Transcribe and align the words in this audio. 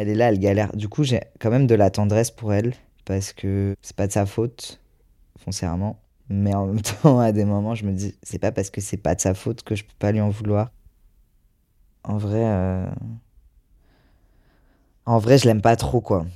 Elle 0.00 0.10
est 0.10 0.14
là, 0.14 0.28
elle 0.28 0.38
galère. 0.38 0.76
Du 0.76 0.88
coup, 0.88 1.02
j'ai 1.02 1.22
quand 1.40 1.50
même 1.50 1.66
de 1.66 1.74
la 1.74 1.90
tendresse 1.90 2.30
pour 2.30 2.52
elle 2.52 2.72
parce 3.04 3.32
que 3.32 3.74
c'est 3.82 3.96
pas 3.96 4.06
de 4.06 4.12
sa 4.12 4.26
faute, 4.26 4.80
foncièrement. 5.36 6.00
Mais 6.28 6.54
en 6.54 6.68
même 6.68 6.82
temps, 7.02 7.18
à 7.18 7.32
des 7.32 7.44
moments, 7.44 7.74
je 7.74 7.84
me 7.84 7.90
dis, 7.90 8.14
c'est 8.22 8.38
pas 8.38 8.52
parce 8.52 8.70
que 8.70 8.80
c'est 8.80 8.96
pas 8.96 9.16
de 9.16 9.20
sa 9.20 9.34
faute 9.34 9.64
que 9.64 9.74
je 9.74 9.82
peux 9.82 9.96
pas 9.98 10.12
lui 10.12 10.20
en 10.20 10.28
vouloir. 10.30 10.70
En 12.04 12.16
vrai, 12.16 12.44
euh, 12.44 12.86
en 15.04 15.18
je 15.18 15.44
l'aime 15.46 15.62
pas 15.62 15.74
trop, 15.74 16.00
quoi. 16.00 16.26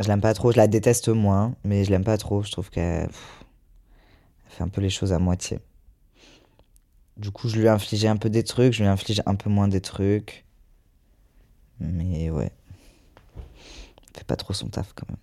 Je 0.00 0.08
l'aime 0.08 0.22
pas 0.22 0.32
trop, 0.32 0.50
je 0.50 0.56
la 0.56 0.68
déteste 0.68 1.10
moins, 1.10 1.54
mais 1.64 1.84
je 1.84 1.90
l'aime 1.90 2.04
pas 2.04 2.16
trop. 2.16 2.42
Je 2.42 2.50
trouve 2.50 2.70
qu'elle 2.70 3.10
fait 4.46 4.64
un 4.64 4.68
peu 4.68 4.80
les 4.80 4.88
choses 4.88 5.12
à 5.12 5.18
moitié. 5.18 5.60
Du 7.18 7.30
coup, 7.30 7.50
je 7.50 7.56
lui 7.56 7.66
ai 7.66 7.68
infligé 7.68 8.08
un 8.08 8.16
peu 8.16 8.30
des 8.30 8.42
trucs, 8.42 8.72
je 8.72 8.82
lui 8.82 8.88
inflige 8.88 9.22
un 9.26 9.34
peu 9.34 9.50
moins 9.50 9.68
des 9.68 9.82
trucs. 9.82 10.46
Mais 11.80 12.30
ouais. 12.30 12.52
Elle 13.36 14.18
fait 14.18 14.24
pas 14.24 14.36
trop 14.36 14.52
son 14.52 14.68
taf 14.68 14.92
quand 14.94 15.08
même. 15.08 15.18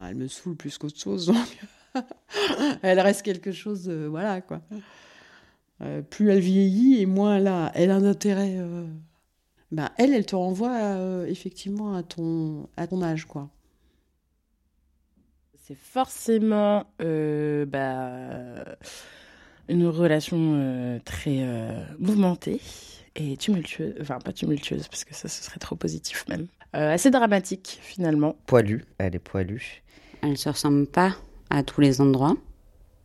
Elle 0.00 0.16
me 0.16 0.28
saoule 0.28 0.56
plus 0.56 0.78
qu'autre 0.78 0.98
chose, 0.98 1.26
donc 1.26 1.58
elle 2.82 3.00
reste 3.00 3.22
quelque 3.22 3.50
chose, 3.50 3.88
voilà 3.90 4.40
quoi. 4.40 4.60
Euh, 5.80 6.02
plus 6.02 6.30
elle 6.30 6.40
vieillit 6.40 7.00
et 7.00 7.06
moins 7.06 7.36
elle 7.36 7.46
a, 7.46 7.70
elle 7.74 7.90
a 7.90 7.96
un 7.96 8.04
intérêt. 8.04 8.56
Euh, 8.58 8.86
bah, 9.70 9.92
elle, 9.96 10.12
elle 10.12 10.26
te 10.26 10.34
renvoie 10.34 10.74
euh, 10.74 11.26
effectivement 11.26 11.94
à 11.94 12.02
ton, 12.02 12.68
à 12.76 12.86
ton 12.86 13.02
âge, 13.02 13.26
quoi. 13.26 13.50
C'est 15.64 15.76
forcément 15.76 16.86
bah, 16.98 18.64
une 19.68 19.86
relation 19.86 20.98
très 21.04 21.46
mouvementée 21.98 22.62
et 23.18 23.36
tumultueuse. 23.36 23.94
Enfin, 24.00 24.18
pas 24.18 24.32
tumultueuse, 24.32 24.88
parce 24.88 25.04
que 25.04 25.14
ça, 25.14 25.28
ce 25.28 25.42
serait 25.42 25.58
trop 25.58 25.76
positif 25.76 26.24
même. 26.28 26.46
assez 26.72 27.10
dramatique, 27.10 27.78
finalement. 27.82 28.36
Poilue, 28.46 28.84
elle 28.98 29.14
est 29.14 29.20
poilue. 29.20 29.82
Elle 30.22 30.38
se 30.38 30.48
ressemble 30.48 30.86
pas 30.86 31.16
à 31.50 31.62
tous 31.62 31.80
les 31.80 32.00
endroits. 32.00 32.36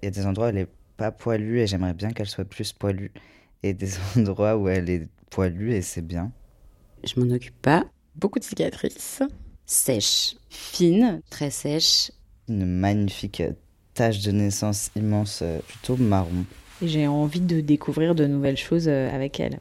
Il 0.02 0.06
y 0.06 0.08
a 0.08 0.12
des 0.12 0.26
endroits 0.26 0.48
où 0.48 0.50
elle 0.50 0.58
est 0.60 0.70
pas 0.98 1.12
poilue 1.12 1.60
et 1.60 1.68
j'aimerais 1.68 1.94
bien 1.94 2.12
qu'elle 2.12 2.28
soit 2.28 2.46
plus 2.46 2.72
poilue. 2.74 3.12
Et 3.64 3.74
des 3.74 3.90
endroits 4.18 4.58
où 4.58 4.68
elle 4.68 4.90
est 4.90 5.08
poilue 5.30 5.74
et 5.74 5.82
c'est 5.82 6.06
bien. 6.06 6.32
Je 7.04 7.20
m'en 7.20 7.34
occupe 7.34 7.60
pas. 7.62 7.86
Beaucoup 8.16 8.40
de 8.40 8.44
cicatrices. 8.44 9.22
Sèche. 9.66 10.36
Fine, 10.50 11.22
très 11.30 11.50
sèche. 11.50 12.12
Une 12.48 12.66
magnifique 12.66 13.42
tache 13.94 14.22
de 14.22 14.32
naissance 14.32 14.92
immense, 14.96 15.40
euh, 15.42 15.60
plutôt 15.68 15.98
marron. 15.98 16.46
J'ai 16.82 17.08
envie 17.08 17.40
de 17.40 17.62
découvrir 17.62 18.16
de 18.16 18.26
nouvelles 18.26 18.58
choses 18.58 18.88
euh, 18.88 19.14
avec 19.14 19.40
elle. 19.40 19.60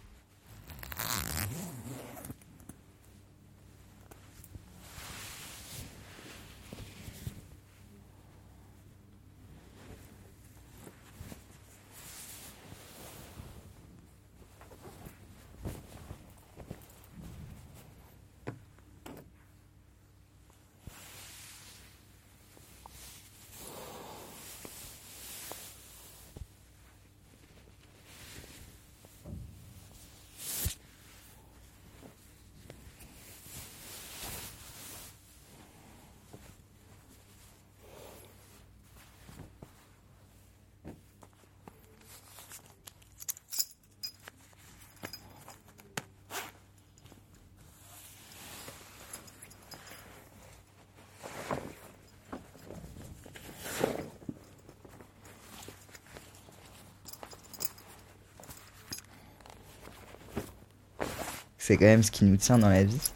C'est 61.64 61.76
quand 61.76 61.84
même 61.84 62.02
ce 62.02 62.10
qui 62.10 62.24
nous 62.24 62.36
tient 62.36 62.58
dans 62.58 62.68
la 62.68 62.82
vie. 62.82 63.12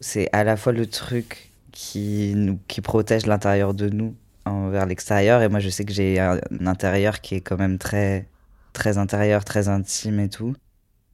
C'est 0.00 0.28
à 0.34 0.44
la 0.44 0.58
fois 0.58 0.74
le 0.74 0.84
truc 0.84 1.50
qui, 1.72 2.34
nous, 2.36 2.58
qui 2.68 2.82
protège 2.82 3.24
l'intérieur 3.24 3.72
de 3.72 3.88
nous 3.88 4.14
envers 4.44 4.84
l'extérieur. 4.84 5.40
Et 5.40 5.48
moi, 5.48 5.60
je 5.60 5.70
sais 5.70 5.86
que 5.86 5.94
j'ai 5.94 6.20
un, 6.20 6.38
intérieur 6.66 7.22
qui 7.22 7.36
est 7.36 7.40
quand 7.40 7.56
même 7.56 7.78
très, 7.78 8.28
très 8.74 8.98
intérieur, 8.98 9.46
très 9.46 9.68
intime 9.68 10.20
et 10.20 10.28
tout. 10.28 10.54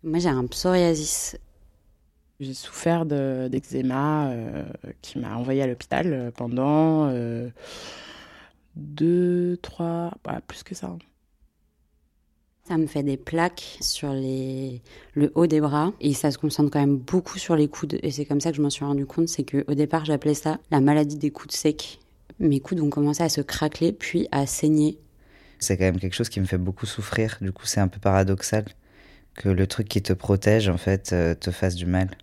Moi, 0.02 0.18
j'ai 0.18 0.28
un 0.28 0.46
psoriasis. 0.46 1.38
J'ai 2.40 2.54
souffert 2.54 3.06
d'eczéma 3.06 4.26
euh, 4.30 4.64
qui 5.02 5.20
m'a 5.20 5.36
envoyé 5.36 5.62
à 5.62 5.68
l'hôpital 5.68 6.12
euh, 6.12 6.30
pendant 6.32 7.10
euh, 7.10 7.48
deux, 8.74 9.56
trois, 9.62 10.10
bah, 10.24 10.40
plus 10.48 10.64
que 10.64 10.74
ça. 10.74 10.96
Ça 12.66 12.78
me 12.78 12.86
fait 12.86 13.02
des 13.02 13.18
plaques 13.18 13.76
sur 13.82 14.14
les... 14.14 14.80
le 15.12 15.30
haut 15.34 15.46
des 15.46 15.60
bras 15.60 15.92
et 16.00 16.14
ça 16.14 16.30
se 16.30 16.38
concentre 16.38 16.70
quand 16.70 16.80
même 16.80 16.96
beaucoup 16.96 17.38
sur 17.38 17.56
les 17.56 17.68
coudes. 17.68 17.98
Et 18.02 18.10
c'est 18.10 18.24
comme 18.24 18.40
ça 18.40 18.50
que 18.50 18.56
je 18.56 18.62
m'en 18.62 18.70
suis 18.70 18.86
rendu 18.86 19.04
compte, 19.04 19.28
c'est 19.28 19.44
qu'au 19.44 19.74
départ 19.74 20.06
j'appelais 20.06 20.32
ça 20.32 20.58
la 20.70 20.80
maladie 20.80 21.18
des 21.18 21.30
coudes 21.30 21.52
secs. 21.52 22.00
Mes 22.38 22.60
coudes 22.60 22.80
ont 22.80 22.88
commencé 22.88 23.22
à 23.22 23.28
se 23.28 23.42
craquer 23.42 23.92
puis 23.92 24.28
à 24.32 24.46
saigner. 24.46 24.98
C'est 25.58 25.76
quand 25.76 25.84
même 25.84 26.00
quelque 26.00 26.14
chose 26.14 26.30
qui 26.30 26.40
me 26.40 26.46
fait 26.46 26.56
beaucoup 26.56 26.86
souffrir. 26.86 27.36
Du 27.42 27.52
coup 27.52 27.66
c'est 27.66 27.80
un 27.80 27.88
peu 27.88 28.00
paradoxal 28.00 28.64
que 29.34 29.50
le 29.50 29.66
truc 29.66 29.86
qui 29.86 30.00
te 30.00 30.14
protège 30.14 30.70
en 30.70 30.78
fait 30.78 31.12
euh, 31.12 31.34
te 31.34 31.50
fasse 31.50 31.74
du 31.74 31.84
mal. 31.84 32.16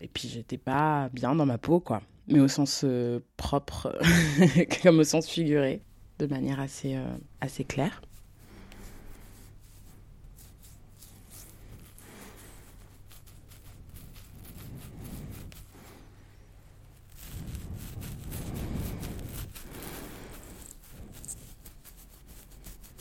Et 0.00 0.08
puis 0.08 0.28
j'étais 0.28 0.58
pas 0.58 1.10
bien 1.12 1.36
dans 1.36 1.46
ma 1.46 1.58
peau 1.58 1.78
quoi, 1.78 2.02
mais 2.26 2.40
au 2.40 2.48
sens 2.48 2.82
euh, 2.84 3.20
propre 3.36 3.96
comme 4.82 4.98
au 4.98 5.04
sens 5.04 5.28
figuré, 5.28 5.80
de 6.18 6.26
manière 6.26 6.58
assez, 6.58 6.96
euh, 6.96 7.06
assez 7.40 7.62
claire. 7.62 8.02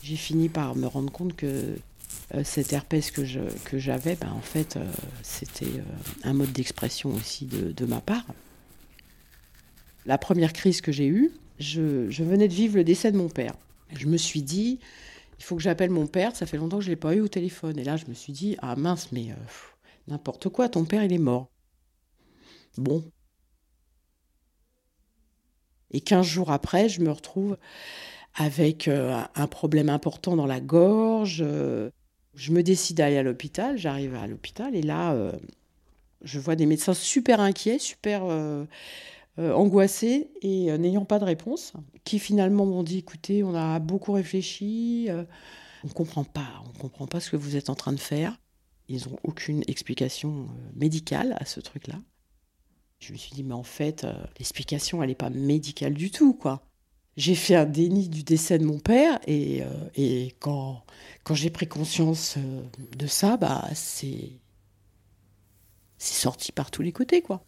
J'ai 0.08 0.16
fini 0.16 0.48
par 0.48 0.76
me 0.76 0.88
rendre 0.88 1.12
compte 1.12 1.36
que 1.36 1.76
euh, 2.34 2.44
cette 2.46 2.72
herpès 2.72 3.12
que, 3.12 3.22
que 3.66 3.78
j'avais, 3.78 4.16
ben, 4.16 4.32
en 4.32 4.42
fait, 4.42 4.78
euh, 4.78 4.86
c'était 5.22 5.66
euh, 5.66 5.84
un 6.24 6.32
mode 6.32 6.54
d'expression 6.54 7.10
aussi 7.10 7.46
de, 7.46 7.86
ma 7.86 8.00
part. 8.00 8.26
La 10.06 10.18
première 10.18 10.54
crise 10.54 10.80
que 10.80 10.94
j'ai 10.94 11.08
eue, 11.08 11.32
je, 11.60 12.08
venais 12.24 12.48
de 12.48 12.54
vivre 12.54 12.78
le 12.78 12.86
décès 12.86 13.12
de 13.12 13.18
mon 13.18 13.28
père. 13.28 13.54
Je 13.94 14.08
me 14.08 14.16
suis 14.16 14.42
dit, 14.42 14.80
il 15.40 15.44
faut 15.44 15.58
que 15.58 15.62
j'appelle 15.62 15.90
mon 15.90 16.08
père, 16.08 16.34
ça 16.38 16.46
fait 16.46 16.58
longtemps 16.58 16.78
que 16.78 16.84
je 16.84 16.90
ne 16.90 16.94
l'ai 16.94 17.00
pas 17.00 17.14
eu 17.14 17.20
au 17.20 17.28
téléphone. 17.28 17.78
Et 17.78 17.84
là, 17.84 17.98
je 17.98 18.06
me 18.06 18.14
suis 18.14 18.32
dit, 18.32 18.56
ah 18.60 18.78
mince, 18.78 19.12
mais 19.12 19.28
n'importe 20.08 20.48
quoi, 20.48 20.70
ton 20.70 20.86
père, 20.86 21.04
il 21.04 21.12
est 21.12 21.18
mort. 21.18 21.50
Bon. 22.78 23.04
Et 25.92 26.00
15 26.00 26.26
jours 26.26 26.52
après, 26.52 26.88
je 26.88 27.02
me 27.02 27.12
retrouve 27.12 27.58
avec 28.38 28.88
euh, 28.88 29.20
un 29.36 29.48
problème 29.48 29.90
important 29.90 30.36
dans 30.36 30.46
la 30.46 30.62
gorge. 30.62 31.44
Euh, 31.46 31.90
je 32.36 32.52
me 32.52 32.62
décide 32.62 32.98
d'aller 32.98 33.18
à 33.18 33.24
l'hôpital, 33.24 33.78
j'arrive 33.78 34.16
à 34.16 34.28
l'hôpital 34.28 34.76
et 34.76 34.84
là, 34.84 35.14
euh, 35.14 35.32
je 36.22 36.40
vois 36.40 36.56
des 36.56 36.68
médecins 36.68 36.94
super 36.94 37.40
inquiets, 37.40 37.80
super 37.80 38.24
angoissés 39.38 40.30
et 40.42 40.76
n'ayant 40.78 41.06
pas 41.06 41.20
de 41.20 41.26
réponse, 41.26 41.74
qui 42.04 42.20
finalement 42.20 42.66
m'ont 42.66 42.84
dit, 42.84 43.00
écoutez, 43.00 43.44
on 43.44 43.56
a 43.56 43.80
beaucoup 43.80 44.14
réfléchi, 44.14 45.10
on 45.84 45.88
ne 45.88 45.94
comprend 45.94 46.24
pas, 46.24 46.64
on 46.66 46.74
ne 46.74 46.78
comprend 46.78 47.08
pas 47.08 47.20
ce 47.20 47.32
que 47.32 47.38
vous 47.38 47.56
êtes 47.56 47.70
en 47.70 47.76
train 47.76 47.94
de 47.94 48.00
faire. 48.00 48.40
Ils 48.88 49.08
n'ont 49.08 49.18
aucune 49.24 49.64
explication 49.68 50.48
médicale 50.76 51.36
à 51.40 51.46
ce 51.46 51.60
truc-là. 51.60 51.96
Je 53.00 53.14
me 53.14 53.18
suis 53.18 53.32
dit, 53.32 53.44
mais 53.44 53.54
en 53.54 53.64
fait, 53.64 54.06
l'explication, 54.38 55.02
elle 55.02 55.10
n'est 55.10 55.16
pas 55.16 55.30
médicale 55.30 55.94
du 55.94 56.12
tout, 56.12 56.34
quoi 56.34 56.68
j'ai 57.18 57.36
fait 57.36 57.56
un 57.56 57.66
déni 57.66 58.10
du 58.10 58.24
décès 58.24 58.60
de 58.60 58.66
mon 58.66 58.80
père 58.80 59.20
et, 59.28 59.64
euh, 59.64 60.30
quand, 60.40 60.86
quand 61.24 61.36
j'ai 61.36 61.50
pris 61.50 61.68
conscience 61.68 62.36
euh, 62.38 62.64
de 62.98 63.08
ça, 63.08 63.38
bah, 63.38 63.68
c'est, 63.74 64.40
c'est 65.98 66.16
sorti 66.22 66.52
par 66.52 66.72
tous 66.72 66.82
les 66.82 66.92
côtés, 66.92 67.22
quoi. 67.22 67.47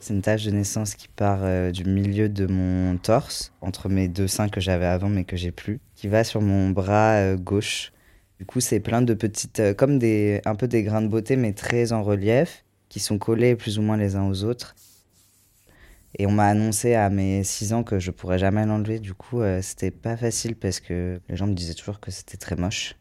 C'est 0.00 0.14
une 0.14 0.22
tache 0.22 0.44
de 0.44 0.50
naissance 0.50 0.94
qui 0.94 1.08
part 1.08 1.40
euh, 1.42 1.70
du 1.70 1.84
milieu 1.84 2.30
de 2.30 2.46
mon 2.46 2.96
torse, 2.96 3.52
entre 3.60 3.90
mes 3.90 4.08
deux 4.08 4.28
seins 4.28 4.48
que 4.48 4.58
j'avais 4.58 4.86
avant 4.86 5.10
mais 5.10 5.24
que 5.24 5.36
j'ai 5.36 5.52
plus, 5.52 5.78
qui 5.94 6.08
va 6.08 6.24
sur 6.24 6.40
mon 6.40 6.70
bras 6.70 7.16
euh, 7.16 7.36
gauche. 7.36 7.92
Du 8.38 8.46
coup, 8.46 8.60
c'est 8.60 8.80
plein 8.80 9.02
de 9.02 9.12
petites, 9.12 9.60
euh, 9.60 9.74
comme 9.74 9.98
des, 9.98 10.40
un 10.46 10.54
peu 10.54 10.68
des 10.68 10.82
grains 10.82 11.02
de 11.02 11.08
beauté, 11.08 11.36
mais 11.36 11.52
très 11.52 11.92
en 11.92 12.02
relief, 12.02 12.64
qui 12.88 12.98
sont 12.98 13.18
collés 13.18 13.56
plus 13.56 13.78
ou 13.78 13.82
moins 13.82 13.98
les 13.98 14.16
uns 14.16 14.26
aux 14.26 14.42
autres. 14.44 14.74
Et 16.18 16.26
on 16.26 16.32
m'a 16.32 16.46
annoncé 16.46 16.94
à 16.94 17.10
mes 17.10 17.44
6 17.44 17.74
ans 17.74 17.84
que 17.84 17.98
je 17.98 18.10
pourrais 18.10 18.38
jamais 18.38 18.64
l'enlever. 18.64 19.00
Du 19.00 19.12
coup, 19.14 19.42
c'était 19.62 19.92
pas 19.92 20.16
facile 20.16 20.56
parce 20.56 20.80
que 20.80 21.20
les 21.28 21.36
gens 21.36 21.46
me 21.46 21.54
disaient 21.54 21.74
toujours 21.74 22.00
que 22.00 22.10
c'était 22.10 22.36
très 22.36 22.56
moche. 22.56 22.96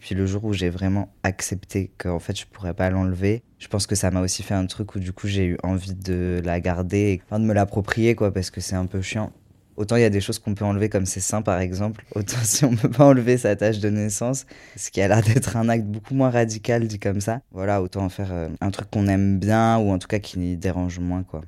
Puis 0.00 0.14
le 0.14 0.26
jour 0.26 0.44
où 0.44 0.52
j'ai 0.52 0.70
vraiment 0.70 1.12
accepté 1.22 1.90
qu'en 1.98 2.18
fait 2.18 2.38
je 2.38 2.46
pourrais 2.46 2.74
pas 2.74 2.90
l'enlever, 2.90 3.42
je 3.58 3.68
pense 3.68 3.86
que 3.86 3.94
ça 3.94 4.10
m'a 4.10 4.20
aussi 4.20 4.42
fait 4.42 4.54
un 4.54 4.66
truc 4.66 4.94
où 4.94 5.00
du 5.00 5.12
coup 5.12 5.26
j'ai 5.26 5.44
eu 5.44 5.58
envie 5.62 5.94
de 5.94 6.40
la 6.44 6.60
garder, 6.60 7.20
de 7.30 7.38
me 7.38 7.52
l'approprier 7.52 8.14
quoi, 8.14 8.32
parce 8.32 8.50
que 8.50 8.60
c'est 8.60 8.76
un 8.76 8.86
peu 8.86 9.02
chiant. 9.02 9.32
Autant 9.76 9.96
il 9.96 10.02
y 10.02 10.04
a 10.04 10.10
des 10.10 10.20
choses 10.20 10.38
qu'on 10.38 10.54
peut 10.54 10.64
enlever 10.64 10.88
comme 10.88 11.06
ses 11.06 11.20
seins 11.20 11.42
par 11.42 11.60
exemple, 11.60 12.04
autant 12.14 12.38
si 12.42 12.64
on 12.64 12.74
peut 12.74 12.90
pas 12.90 13.06
enlever 13.06 13.38
sa 13.38 13.56
tâche 13.56 13.78
de 13.78 13.90
naissance, 13.90 14.46
ce 14.76 14.90
qui 14.90 15.00
a 15.00 15.08
l'air 15.08 15.22
d'être 15.22 15.56
un 15.56 15.68
acte 15.68 15.86
beaucoup 15.86 16.14
moins 16.14 16.30
radical 16.30 16.86
dit 16.86 16.98
comme 16.98 17.20
ça, 17.20 17.40
voilà, 17.52 17.82
autant 17.82 18.04
en 18.04 18.08
faire 18.08 18.32
euh, 18.32 18.48
un 18.60 18.70
truc 18.70 18.90
qu'on 18.90 19.06
aime 19.08 19.38
bien 19.38 19.78
ou 19.78 19.90
en 19.90 19.98
tout 19.98 20.08
cas 20.08 20.18
qui 20.18 20.56
dérange 20.56 20.98
moins 20.98 21.22
quoi. 21.22 21.42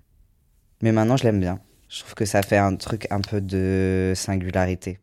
Mais 0.83 0.93
maintenant 0.93 1.17
je 1.17 1.25
l'aime 1.25 1.41
bien. 1.41 1.61
Je 1.89 2.01
trouve 2.01 2.15
que 2.15 2.25
ça 2.25 2.43
fait 2.43 2.57
un 2.57 2.77
truc 2.77 3.09
un 3.11 3.21
peu 3.21 3.41
de 3.41 4.13
singularité. 4.15 5.01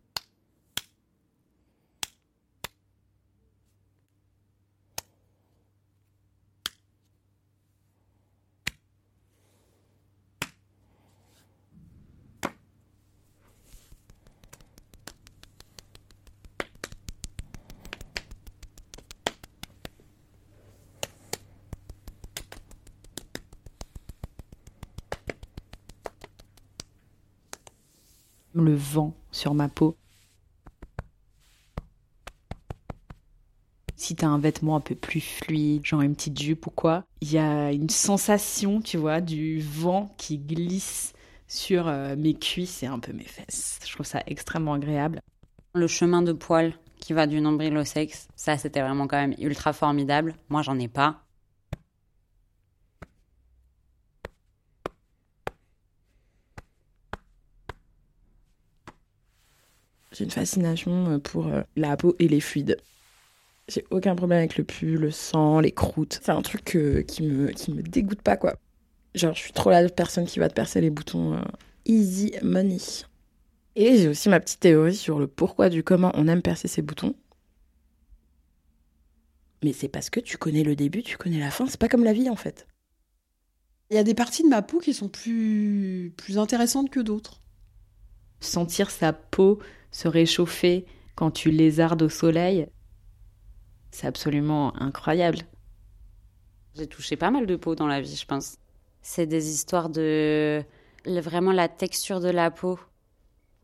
Le 28.60 28.74
vent 28.74 29.14
sur 29.32 29.54
ma 29.54 29.70
peau. 29.70 29.96
Si 33.96 34.16
t'as 34.16 34.26
un 34.26 34.40
vêtement 34.40 34.76
un 34.76 34.80
peu 34.80 34.96
plus 34.96 35.22
fluide, 35.22 35.86
genre 35.86 36.02
une 36.02 36.16
petite 36.16 36.42
jupe 36.42 36.66
ou 36.66 36.72
quoi, 36.72 37.04
il 37.22 37.32
y 37.32 37.38
a 37.38 37.72
une 37.72 37.90
sensation, 37.90 38.82
tu 38.82 38.98
vois, 38.98 39.22
du 39.22 39.60
vent 39.62 40.12
qui 40.18 40.40
glisse 40.40 41.14
sur 41.48 41.88
euh, 41.88 42.16
mes 42.16 42.34
cuisses 42.34 42.82
et 42.82 42.88
un 42.88 42.98
peu 42.98 43.14
mes 43.14 43.26
fesses. 43.26 43.80
Je 43.86 43.94
trouve 43.94 44.08
ça 44.08 44.24
extrêmement 44.26 44.74
agréable. 44.74 45.20
Le 45.76 45.86
chemin 45.86 46.24
de 46.24 46.34
poil 46.34 46.74
qui 47.00 47.14
va 47.14 47.28
du 47.28 47.40
nombril 47.42 47.78
au 47.78 47.86
sexe, 47.86 48.28
ça 48.36 48.58
c'était 48.58 48.82
vraiment 48.82 49.06
quand 49.06 49.18
même 49.18 49.36
ultra 49.38 49.72
formidable. 49.72 50.34
Moi 50.50 50.64
j'en 50.64 50.80
ai 50.80 50.88
pas. 50.88 51.27
J'ai 60.12 60.24
une 60.24 60.32
fascination 60.32 61.12
euh, 61.12 61.20
pour 61.20 61.48
euh, 61.48 61.62
la 61.76 61.98
peau 61.98 62.16
et 62.20 62.28
les 62.28 62.40
fluides. 62.40 62.78
J'ai 63.68 63.86
aucun 63.92 64.16
problème 64.16 64.40
avec 64.40 64.58
le 64.58 64.64
pus, 64.64 64.98
le 64.98 65.12
sang, 65.12 65.60
les 65.60 65.74
croûtes. 65.74 66.20
C'est 66.24 66.32
un 66.32 66.42
truc 66.42 66.78
qui, 67.08 67.24
me, 67.24 67.48
qui 67.52 67.74
me 67.74 67.82
dégoûte 67.82 68.22
pas, 68.22 68.38
quoi. 68.38 68.56
Genre, 69.14 69.34
je 69.34 69.40
suis 69.40 69.52
trop 69.52 69.70
la 69.72 69.90
personne 69.90 70.26
qui 70.26 70.40
va 70.40 70.48
te 70.48 70.54
percer 70.54 70.80
les 70.80 70.90
boutons 70.90 71.34
euh, 71.34 71.42
easy 71.86 72.34
money. 72.42 72.78
Et 73.76 73.98
j'ai 73.98 74.08
aussi 74.08 74.30
ma 74.30 74.40
petite 74.40 74.60
théorie 74.60 74.96
sur 74.96 75.20
le 75.20 75.28
pourquoi 75.28 75.70
du 75.70 75.84
comment 75.84 76.12
on 76.14 76.28
aime 76.28 76.42
percer 76.42 76.68
ses 76.68 76.82
boutons. 76.82 77.16
Mais 79.64 79.74
c'est 79.74 79.88
parce 79.88 80.10
que 80.10 80.20
tu 80.20 80.38
connais 80.38 80.64
le 80.64 80.76
début, 80.76 81.04
tu 81.04 81.18
connais 81.18 81.40
la 81.40 81.52
fin. 81.52 81.66
C'est 81.68 81.80
pas 81.80 81.90
comme 81.90 82.04
la 82.04 82.14
vie, 82.14 82.30
en 82.30 82.36
fait. 82.36 82.68
Il 83.90 83.96
y 83.96 84.00
a 84.00 84.04
des 84.04 84.14
parties 84.14 84.44
de 84.44 84.50
ma 84.50 84.62
peau 84.62 84.80
qui 84.80 84.94
sont 84.94 85.10
plus, 85.10 86.14
plus 86.16 86.38
intéressantes 86.38 86.90
que 86.90 87.00
d'autres. 87.00 87.42
Sentir 88.40 88.90
sa 88.90 89.14
peau 89.14 89.60
se 89.92 90.08
réchauffer 90.08 90.86
quand 91.16 91.32
tu 91.32 91.52
lézardes 91.52 92.02
au 92.04 92.10
soleil, 92.10 92.68
c'est 93.92 94.08
absolument 94.08 94.74
incroyable. 94.82 95.40
J'ai 96.76 96.88
touché 96.88 97.16
pas 97.18 97.32
mal 97.32 97.46
de 97.46 97.56
peau 97.56 97.76
dans 97.76 97.88
la 97.88 98.02
vie, 98.02 98.16
je 98.16 98.26
pense. 98.26 98.58
C'est 99.02 99.26
des 99.28 99.50
histoires 99.50 99.90
de 99.90 100.64
vraiment 101.06 101.52
la 101.52 101.68
texture 101.70 102.20
de 102.20 102.30
la 102.30 102.52
peau, 102.52 102.80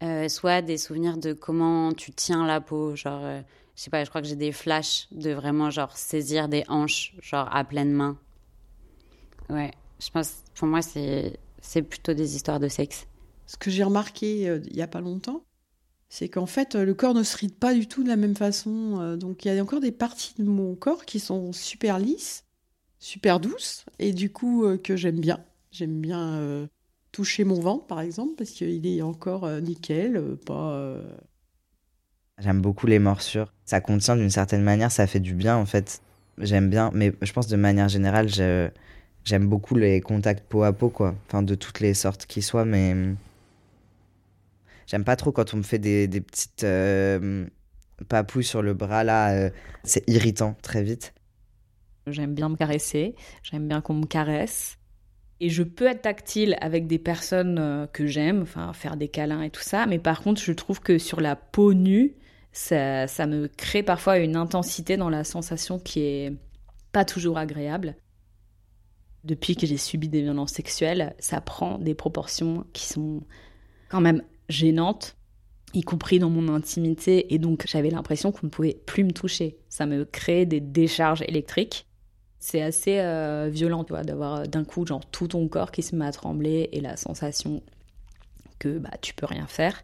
Euh, 0.04 0.28
soit 0.30 0.62
des 0.62 0.78
souvenirs 0.78 1.18
de 1.18 1.34
comment 1.34 1.94
tu 1.94 2.12
tiens 2.14 2.46
la 2.46 2.62
peau, 2.62 2.96
genre 2.96 3.24
euh, 3.24 3.42
je 3.76 3.84
sais 3.84 3.90
pas, 3.90 4.04
je 4.04 4.10
crois 4.10 4.22
que 4.22 4.28
j'ai 4.28 4.36
des 4.36 4.52
flashs 4.52 5.08
de 5.12 5.32
vraiment 5.32 5.70
genre 5.72 5.96
saisir 5.98 6.50
des 6.50 6.64
hanches, 6.68 7.16
genre 7.22 7.48
à 7.56 7.64
pleine 7.64 7.92
main. 7.94 8.18
Ouais, 9.50 9.72
je 10.00 10.10
pense 10.10 10.44
pour 10.56 10.68
moi 10.68 10.82
c'est 10.82 11.40
c'est 11.62 11.82
plutôt 11.82 12.14
des 12.14 12.36
histoires 12.36 12.60
de 12.60 12.68
sexe. 12.68 13.08
Ce 13.46 13.58
que 13.58 13.70
j'ai 13.70 13.84
remarqué 13.84 14.50
euh, 14.50 14.60
il 14.70 14.76
y 14.76 14.82
a 14.82 14.88
pas 14.88 15.02
longtemps, 15.02 15.44
c'est 16.10 16.30
qu'en 16.30 16.46
fait, 16.46 16.76
euh, 16.76 16.86
le 16.86 16.94
corps 16.94 17.14
ne 17.14 17.24
se 17.24 17.38
ride 17.38 17.56
pas 17.56 17.74
du 17.74 17.88
tout 17.88 18.04
de 18.04 18.10
la 18.10 18.16
même 18.16 18.36
façon. 18.36 19.00
euh, 19.02 19.18
donc, 19.18 19.46
il 19.46 19.54
y 19.54 19.58
a 19.58 19.62
encore 19.62 19.80
des 19.80 19.92
parties 19.92 20.34
de 20.38 20.44
mon 20.44 20.76
corps 20.76 21.06
qui 21.06 21.20
sont 21.20 21.54
super 21.54 22.00
lisses, 22.00 22.46
super 23.00 23.40
douces, 23.40 23.86
et 24.00 24.14
du 24.14 24.32
coup, 24.32 24.66
que 24.84 24.96
j'aime 24.96 25.20
bien. 25.20 25.44
J'aime 25.72 26.00
bien 26.00 26.70
toucher 27.12 27.44
mon 27.44 27.60
ventre, 27.60 27.86
par 27.86 28.00
exemple, 28.00 28.36
parce 28.38 28.52
qu'il 28.52 28.86
est 28.86 29.02
encore 29.02 29.50
nickel, 29.62 30.38
pas. 30.46 31.00
J'aime 32.38 32.62
beaucoup 32.62 32.88
les 32.88 33.00
morsures. 33.00 33.52
Ça 33.66 33.82
contient 33.82 34.16
d'une 34.16 34.30
certaine 34.30 34.64
manière, 34.64 34.92
ça 34.92 35.08
fait 35.08 35.20
du 35.20 35.34
bien 35.34 35.58
en 35.58 35.66
fait. 35.66 36.02
J'aime 36.38 36.70
bien, 36.70 36.92
mais 36.94 37.14
je 37.22 37.34
pense 37.34 37.48
de 37.48 37.56
manière 37.56 37.90
générale, 37.90 38.30
j'aime 38.30 39.48
beaucoup 39.48 39.76
les 39.76 40.00
contacts 40.00 40.48
peau 40.48 40.64
à 40.64 40.74
peau, 40.74 40.90
quoi. 40.90 41.16
Enfin, 41.28 41.44
de 41.44 41.56
toutes 41.56 41.80
les 41.80 41.94
sortes 41.94 42.26
qui 42.26 42.42
soient, 42.42 42.66
mais. 42.66 42.96
J'aime 44.88 45.04
pas 45.04 45.16
trop 45.16 45.32
quand 45.32 45.54
on 45.54 45.58
me 45.58 45.64
fait 45.64 45.80
des, 45.80 46.08
petites 46.08 46.64
euh, 46.64 47.46
papouilles 48.08 48.44
sur 48.44 48.62
le 48.62 48.74
bras 48.74 49.04
là. 49.04 49.34
euh, 49.34 49.50
c'est 49.84 50.08
irritant 50.10 50.56
très 50.62 50.84
vite. 50.84 51.14
J'aime 52.08 52.34
bien 52.34 52.50
me 52.50 52.56
caresser, 52.56 53.16
j'aime 53.44 53.68
bien 53.68 53.82
qu'on 53.82 53.94
me 53.94 54.06
caresse. 54.06 54.78
Et 55.40 55.50
je 55.50 55.64
peux 55.64 55.88
être 55.88 56.04
tactile 56.04 56.56
avec 56.62 56.88
des 56.88 57.00
personnes 57.00 57.58
euh, 57.60 57.88
que 57.88 58.06
j'aime, 58.06 58.42
enfin 58.42 58.72
faire 58.74 58.98
des 58.98 59.08
câlins 59.08 59.42
et 59.42 59.50
tout 59.50 59.62
ça, 59.62 59.86
mais 59.86 60.00
par 60.00 60.22
contre 60.22 60.42
je 60.42 60.52
trouve 60.52 60.80
que 60.80 60.98
sur 60.98 61.22
la 61.22 61.36
peau 61.36 61.74
nue, 61.74 62.16
ça, 62.52 63.08
ça 63.08 63.26
me 63.26 63.48
crée 63.48 63.84
parfois 63.84 64.20
une 64.20 64.36
intensité 64.36 64.96
dans 64.96 65.10
la 65.10 65.24
sensation 65.24 65.80
qui 65.80 66.02
est 66.02 66.34
pas 66.92 67.04
toujours 67.04 67.38
agréable. 67.38 67.96
Depuis 69.24 69.56
que 69.56 69.66
j'ai 69.66 69.78
subi 69.78 70.10
des 70.10 70.22
violences 70.22 70.52
sexuelles, 70.52 71.16
ça 71.20 71.42
prend 71.42 71.78
des 71.78 71.96
proportions 71.96 72.66
qui 72.74 72.86
sont 72.86 73.24
quand 73.90 74.02
même 74.02 74.22
gênantes, 74.54 75.16
y 75.74 75.82
compris 75.82 76.20
dans 76.20 76.30
mon 76.30 76.54
intimité, 76.54 77.34
et 77.34 77.40
donc 77.40 77.66
j'avais 77.68 77.90
l'impression 77.90 78.32
qu'on 78.32 78.48
ne 78.48 78.52
pouvait 78.52 78.80
plus 78.86 79.04
me 79.04 79.12
toucher. 79.12 79.58
Ça 79.70 79.86
me 79.86 80.06
crée 80.06 80.46
des 80.46 80.60
décharges 80.60 81.24
électriques. 81.24 81.88
C'est 82.40 82.62
assez 82.62 83.00
euh, 83.00 83.50
violent, 83.52 83.84
tu 83.84 83.94
vois, 83.94 84.04
d'avoir 84.04 84.36
euh, 84.36 84.44
d'un 84.46 84.66
coup 84.66 84.86
genre 84.86 85.06
tout 85.06 85.30
ton 85.30 85.48
corps 85.48 85.72
qui 85.72 85.82
se 85.82 85.96
met 85.96 86.06
à 86.06 86.12
trembler 86.12 86.70
et 86.74 86.82
la 86.82 86.98
sensation 86.98 87.64
que 88.60 88.78
bah 88.80 88.92
tu 89.02 89.14
peux 89.14 89.26
rien 89.26 89.48
faire. 89.48 89.84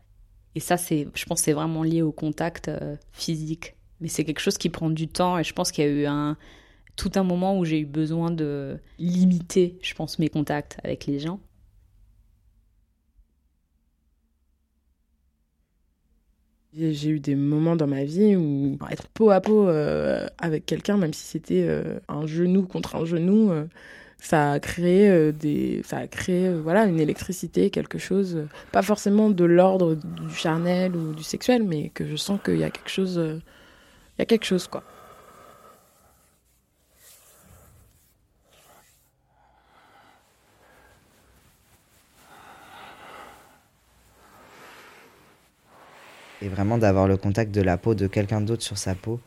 Et 0.56 0.60
ça, 0.60 0.78
c'est, 0.78 1.08
je 1.14 1.26
pense, 1.26 1.42
c'est 1.42 1.54
vraiment 1.54 1.84
lié 1.84 2.02
au 2.02 2.12
contact 2.12 2.68
euh, 2.68 2.96
physique. 3.12 3.76
Mais 4.02 4.08
c'est 4.08 4.26
quelque 4.26 4.40
chose 4.40 4.58
qui 4.58 4.70
prend 4.70 4.90
du 4.90 5.08
temps 5.08 5.38
et 5.38 5.44
je 5.44 5.54
pense 5.54 5.72
qu'il 5.72 5.84
y 5.84 5.88
a 5.88 5.92
eu 5.92 6.06
un 6.06 6.38
tout 6.96 7.12
un 7.16 7.24
moment 7.24 7.58
où 7.58 7.64
j'ai 7.64 7.80
eu 7.80 7.86
besoin 7.86 8.30
de 8.30 8.78
limiter, 8.98 9.80
je 9.82 9.94
pense, 9.94 10.20
mes 10.20 10.28
contacts 10.28 10.78
avec 10.84 11.06
les 11.06 11.20
gens. 11.20 11.40
J'ai 16.80 17.10
eu 17.10 17.20
des 17.20 17.36
moments 17.36 17.76
dans 17.76 17.88
ma 17.88 18.04
vie 18.04 18.36
où 18.36 18.78
être 18.90 19.08
peau 19.08 19.32
à 19.32 19.42
peau 19.42 19.68
euh, 19.68 20.28
avec 20.38 20.66
quelqu'un, 20.66 20.98
même 20.98 21.14
si 21.14 21.26
c'était 21.26 21.66
euh, 21.68 22.00
un 22.08 22.26
genou 22.26 22.64
contre 22.64 22.96
un 22.96 23.06
genou, 23.06 23.52
euh, 23.52 23.66
ça 24.18 24.54
a 24.54 24.60
créé 24.60 25.32
des, 25.34 25.82
ça 25.84 25.98
a 25.98 26.08
créé 26.08 26.54
voilà 26.54 26.86
une 26.86 27.00
électricité, 27.00 27.70
quelque 27.70 27.98
chose, 27.98 28.46
pas 28.72 28.82
forcément 28.82 29.30
de 29.30 29.46
l'ordre 29.46 29.96
du 29.96 30.34
charnel 30.34 30.96
ou 30.96 31.14
du 31.14 31.24
sexuel, 31.24 31.64
mais 31.64 31.90
que 31.94 32.06
je 32.06 32.16
sens 32.16 32.40
qu'il 32.44 32.58
y 32.58 32.64
a 32.64 32.70
quelque 32.70 32.90
chose, 32.90 33.20
il 33.22 34.20
y 34.20 34.22
a 34.22 34.26
quelque 34.26 34.46
chose 34.46 34.68
quoi. 34.68 34.84
Vraiment 46.60 46.78
d'avoir 46.78 47.08
le 47.08 47.16
contact 47.16 47.56
de 47.56 47.62
la 47.62 47.78
peau 47.78 47.96
de 47.96 48.06
quelqu'un 48.06 48.42
d'autre 48.42 48.64
sur 48.64 48.78
sa 48.78 48.94
peau. 48.94 49.22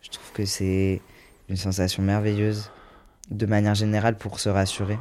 Je 0.00 0.08
trouve 0.08 0.32
que 0.32 0.46
c'est 0.46 1.02
une 1.50 1.56
sensation 1.56 2.02
merveilleuse, 2.02 2.70
de 3.30 3.44
manière 3.44 3.74
générale 3.74 4.16
pour 4.16 4.40
se 4.40 4.48
rassurer. 4.48 4.98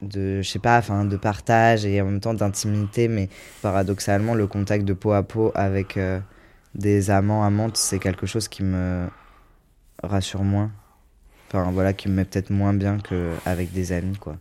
de 0.00 0.42
je 0.42 0.48
sais 0.48 0.60
pas 0.60 0.80
de 0.80 1.16
partage 1.16 1.84
et 1.84 2.00
en 2.00 2.04
même 2.04 2.20
temps 2.20 2.32
d'intimité 2.32 3.08
mais 3.08 3.28
paradoxalement 3.62 4.34
le 4.34 4.46
contact 4.46 4.84
de 4.84 4.92
peau 4.92 5.10
à 5.10 5.24
peau 5.24 5.50
avec 5.56 5.96
euh, 5.96 6.20
des 6.76 7.10
amants 7.10 7.42
amantes 7.42 7.76
c'est 7.76 7.98
quelque 7.98 8.24
chose 8.24 8.46
qui 8.46 8.62
me 8.62 9.08
rassure 10.04 10.44
moins 10.44 10.70
voilà 11.52 11.92
qui 11.92 12.08
me 12.08 12.14
met 12.14 12.24
peut-être 12.24 12.50
moins 12.50 12.74
bien 12.74 12.98
qu'avec 12.98 13.72
des 13.72 13.92
amis 13.92 14.16
quoi 14.16 14.36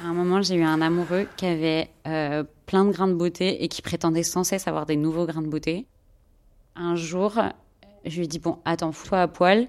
À 0.00 0.06
un 0.06 0.12
moment, 0.12 0.42
j'ai 0.42 0.54
eu 0.54 0.62
un 0.62 0.80
amoureux 0.80 1.26
qui 1.36 1.44
avait 1.44 1.90
euh, 2.06 2.44
plein 2.66 2.84
de 2.84 2.92
grains 2.92 3.08
de 3.08 3.14
beauté 3.14 3.64
et 3.64 3.68
qui 3.68 3.82
prétendait 3.82 4.22
sans 4.22 4.44
cesse 4.44 4.68
avoir 4.68 4.86
des 4.86 4.94
nouveaux 4.94 5.26
grains 5.26 5.42
de 5.42 5.48
beauté. 5.48 5.86
Un 6.76 6.94
jour, 6.94 7.32
je 8.04 8.16
lui 8.16 8.24
ai 8.24 8.28
dit 8.28 8.38
bon, 8.38 8.58
attends, 8.64 8.92
fous-toi 8.92 9.22
à 9.22 9.26
poil. 9.26 9.66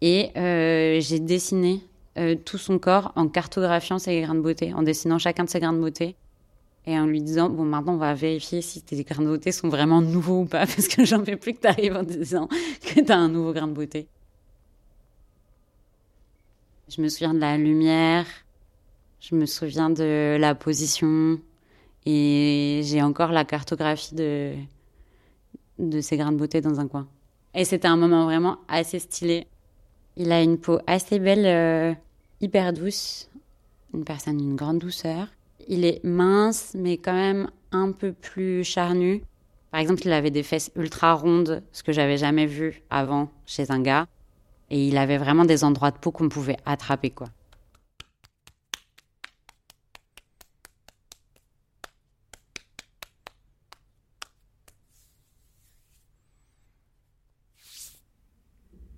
Et 0.00 0.30
euh, 0.36 1.00
j'ai 1.00 1.18
dessiné 1.18 1.80
euh, 2.16 2.36
tout 2.36 2.58
son 2.58 2.78
corps 2.78 3.12
en 3.16 3.26
cartographiant 3.26 3.98
ses 3.98 4.20
grains 4.20 4.36
de 4.36 4.40
beauté, 4.40 4.72
en 4.72 4.82
dessinant 4.82 5.18
chacun 5.18 5.44
de 5.44 5.50
ses 5.50 5.58
grains 5.58 5.72
de 5.72 5.80
beauté. 5.80 6.14
Et 6.86 6.98
en 6.98 7.06
lui 7.06 7.22
disant, 7.22 7.48
bon, 7.48 7.64
maintenant, 7.64 7.94
on 7.94 7.98
va 7.98 8.14
vérifier 8.14 8.60
si 8.60 8.82
tes 8.82 9.02
grains 9.04 9.22
de 9.22 9.28
beauté 9.28 9.52
sont 9.52 9.68
vraiment 9.68 10.00
nouveaux 10.00 10.40
ou 10.40 10.44
pas, 10.46 10.66
parce 10.66 10.88
que 10.88 11.04
j'en 11.04 11.24
fais 11.24 11.36
plus 11.36 11.54
que 11.54 11.60
tu 11.60 11.66
arrives 11.68 11.96
en 11.96 12.02
disant 12.02 12.48
que 12.48 13.00
tu 13.00 13.12
as 13.12 13.18
un 13.18 13.28
nouveau 13.28 13.52
grain 13.52 13.68
de 13.68 13.72
beauté. 13.72 14.08
Je 16.88 17.00
me 17.00 17.08
souviens 17.08 17.34
de 17.34 17.38
la 17.38 17.56
lumière, 17.56 18.26
je 19.20 19.34
me 19.36 19.46
souviens 19.46 19.88
de 19.88 20.36
la 20.38 20.54
position 20.54 21.40
et 22.04 22.80
j'ai 22.84 23.00
encore 23.00 23.30
la 23.30 23.44
cartographie 23.44 24.14
de, 24.14 24.54
de 25.78 26.00
ces 26.00 26.16
grains 26.16 26.32
de 26.32 26.36
beauté 26.36 26.60
dans 26.60 26.80
un 26.80 26.88
coin. 26.88 27.06
Et 27.54 27.64
c'était 27.64 27.88
un 27.88 27.96
moment 27.96 28.24
vraiment 28.24 28.58
assez 28.68 28.98
stylé. 28.98 29.46
Il 30.16 30.32
a 30.32 30.42
une 30.42 30.58
peau 30.58 30.80
assez 30.86 31.18
belle, 31.18 31.46
euh, 31.46 31.94
hyper 32.40 32.72
douce, 32.72 33.30
une 33.94 34.04
personne 34.04 34.38
d'une 34.38 34.56
grande 34.56 34.78
douceur. 34.78 35.28
Il 35.68 35.84
est 35.84 36.02
mince, 36.04 36.74
mais 36.78 36.96
quand 36.96 37.14
même 37.14 37.50
un 37.70 37.92
peu 37.92 38.12
plus 38.12 38.64
charnu. 38.64 39.22
Par 39.70 39.80
exemple, 39.80 40.02
il 40.04 40.12
avait 40.12 40.30
des 40.30 40.42
fesses 40.42 40.70
ultra 40.76 41.14
rondes, 41.14 41.62
ce 41.72 41.82
que 41.82 41.92
j'avais 41.92 42.18
jamais 42.18 42.46
vu 42.46 42.82
avant 42.90 43.30
chez 43.46 43.70
un 43.70 43.80
gars. 43.80 44.06
Et 44.70 44.88
il 44.88 44.96
avait 44.96 45.18
vraiment 45.18 45.44
des 45.44 45.64
endroits 45.64 45.90
de 45.90 45.98
peau 45.98 46.10
qu'on 46.10 46.28
pouvait 46.28 46.56
attraper, 46.66 47.10
quoi. 47.10 47.28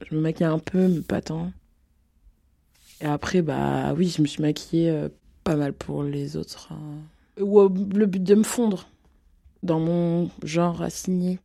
Je 0.08 0.14
me 0.14 0.20
maquillais 0.20 0.46
un 0.46 0.58
peu, 0.58 0.88
mais 0.88 1.00
pas 1.00 1.20
tant. 1.20 1.52
Et 3.00 3.06
après, 3.06 3.42
bah 3.42 3.92
oui, 3.94 4.08
je 4.08 4.22
me 4.22 4.26
suis 4.26 4.42
maquillée 4.42 4.90
euh, 4.90 5.08
pas 5.44 5.56
mal 5.56 5.72
pour 5.72 6.02
les 6.02 6.36
autres. 6.36 6.68
hein. 6.72 7.42
Ou 7.42 7.60
euh, 7.60 7.68
le 7.94 8.06
but 8.06 8.22
de 8.22 8.34
me 8.34 8.42
fondre 8.42 8.88
dans 9.62 9.80
mon 9.80 10.30
genre 10.42 10.82
assigné. 10.82 11.38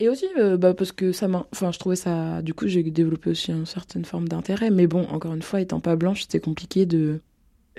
Et 0.00 0.08
aussi, 0.08 0.26
euh, 0.38 0.56
bah, 0.56 0.74
parce 0.74 0.92
que 0.92 1.12
ça 1.12 1.28
m'a. 1.28 1.46
Enfin, 1.52 1.70
je 1.72 1.78
trouvais 1.78 1.96
ça. 1.96 2.42
Du 2.42 2.52
coup, 2.54 2.66
j'ai 2.66 2.82
développé 2.82 3.30
aussi 3.30 3.52
une 3.52 3.66
certaine 3.66 4.04
forme 4.04 4.28
d'intérêt. 4.28 4.70
Mais 4.70 4.86
bon, 4.86 5.04
encore 5.08 5.34
une 5.34 5.42
fois, 5.42 5.60
étant 5.60 5.80
pas 5.80 5.96
blanche, 5.96 6.22
c'était 6.22 6.40
compliqué 6.40 6.86
de. 6.86 7.20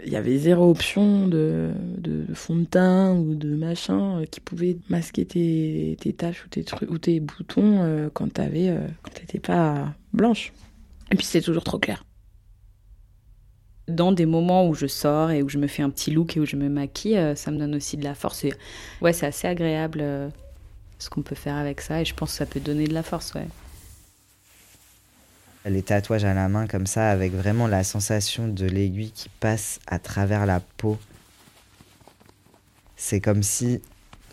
Il 0.05 0.11
y 0.11 0.17
avait 0.17 0.37
zéro 0.37 0.69
option 0.69 1.27
de, 1.27 1.71
de 1.97 2.25
fond 2.33 2.57
de 2.57 2.65
teint 2.65 3.13
ou 3.15 3.33
de 3.35 3.55
machin 3.55 4.21
euh, 4.21 4.25
qui 4.25 4.41
pouvait 4.41 4.77
masquer 4.89 5.25
tes, 5.25 5.97
tes 6.01 6.13
taches 6.13 6.45
ou 6.45 6.49
tes, 6.49 6.63
trucs, 6.65 6.89
ou 6.91 6.97
tes 6.97 7.19
boutons 7.21 8.09
quand 8.13 8.31
t'avais, 8.33 8.75
quand 9.03 9.11
t'étais 9.13 9.39
pas 9.39 9.93
blanche. 10.13 10.53
Et 11.11 11.15
puis, 11.15 11.25
c'est 11.25 11.41
toujours 11.41 11.63
trop 11.63 11.79
clair. 11.79 12.03
Dans 13.87 14.11
des 14.11 14.25
moments 14.25 14.67
où 14.67 14.73
je 14.73 14.87
sors 14.87 15.29
et 15.31 15.43
où 15.43 15.49
je 15.49 15.57
me 15.57 15.67
fais 15.67 15.83
un 15.83 15.89
petit 15.89 16.11
look 16.11 16.35
et 16.37 16.39
où 16.39 16.45
je 16.45 16.55
me 16.55 16.69
maquille, 16.69 17.17
euh, 17.17 17.35
ça 17.35 17.51
me 17.51 17.57
donne 17.57 17.75
aussi 17.75 17.97
de 17.97 18.03
la 18.03 18.15
force. 18.15 18.45
Ouais, 19.01 19.13
c'est 19.13 19.27
assez 19.27 19.47
agréable 19.47 19.99
euh, 20.01 20.29
ce 20.97 21.09
qu'on 21.09 21.21
peut 21.21 21.35
faire 21.35 21.55
avec 21.55 21.81
ça 21.81 22.01
et 22.01 22.05
je 22.05 22.13
pense 22.15 22.31
que 22.31 22.37
ça 22.37 22.45
peut 22.45 22.59
donner 22.59 22.87
de 22.87 22.93
la 22.93 23.03
force, 23.03 23.33
les 25.67 25.81
tatouages 25.81 26.25
à 26.25 26.35
la 26.35 26.47
main 26.47 26.67
comme 26.67 26.85
ça 26.85 27.09
avec 27.09 27.33
vraiment 27.33 27.67
la 27.67 27.83
sensation 27.83 28.47
de 28.47 28.67
l'aiguille 28.67 29.11
qui 29.11 29.29
passe 29.29 29.79
à 29.87 29.97
travers 29.97 30.45
la 30.45 30.59
peau. 30.59 30.99
C'est 32.95 33.19
comme 33.19 33.41
si 33.41 33.81